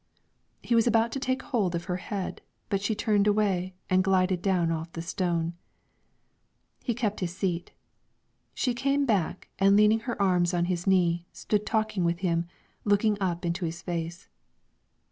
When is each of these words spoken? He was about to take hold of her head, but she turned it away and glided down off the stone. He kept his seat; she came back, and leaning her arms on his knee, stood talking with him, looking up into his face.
He 0.63 0.73
was 0.73 0.87
about 0.87 1.11
to 1.11 1.19
take 1.19 1.43
hold 1.43 1.75
of 1.75 1.83
her 1.83 1.97
head, 1.97 2.41
but 2.69 2.81
she 2.81 2.95
turned 2.95 3.27
it 3.27 3.29
away 3.29 3.75
and 3.87 4.03
glided 4.03 4.41
down 4.41 4.71
off 4.71 4.91
the 4.93 5.01
stone. 5.03 5.53
He 6.83 6.95
kept 6.95 7.19
his 7.19 7.35
seat; 7.37 7.71
she 8.55 8.73
came 8.73 9.05
back, 9.05 9.49
and 9.59 9.75
leaning 9.75 9.99
her 10.09 10.19
arms 10.19 10.55
on 10.55 10.65
his 10.65 10.87
knee, 10.87 11.27
stood 11.31 11.67
talking 11.67 12.03
with 12.03 12.21
him, 12.21 12.47
looking 12.83 13.15
up 13.21 13.45
into 13.45 13.63
his 13.63 13.83
face. 13.83 14.27